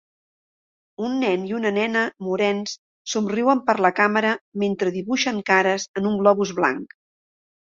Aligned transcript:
Un 1.09 1.19
nen 1.23 1.43
i 1.49 1.51
una 1.57 1.71
nena 1.75 2.01
morens 2.27 2.73
somriuen 3.13 3.61
per 3.69 3.77
la 3.87 3.93
càmera 4.01 4.33
mentre 4.65 4.95
dibuixen 4.97 5.45
cares 5.53 5.87
en 6.03 6.11
un 6.15 6.19
globus 6.25 6.57
blanc. 6.63 6.99